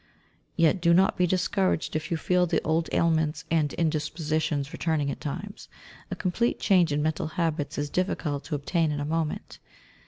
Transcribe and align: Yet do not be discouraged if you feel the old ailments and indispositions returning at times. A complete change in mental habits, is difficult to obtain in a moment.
Yet 0.55 0.81
do 0.81 0.95
not 0.95 1.15
be 1.15 1.27
discouraged 1.27 1.95
if 1.95 2.09
you 2.09 2.17
feel 2.17 2.47
the 2.47 2.59
old 2.63 2.89
ailments 2.91 3.45
and 3.51 3.71
indispositions 3.75 4.73
returning 4.73 5.11
at 5.11 5.21
times. 5.21 5.69
A 6.09 6.15
complete 6.15 6.59
change 6.59 6.91
in 6.91 7.03
mental 7.03 7.27
habits, 7.37 7.77
is 7.77 7.91
difficult 7.91 8.43
to 8.45 8.55
obtain 8.55 8.91
in 8.91 8.99
a 8.99 9.05
moment. 9.05 9.59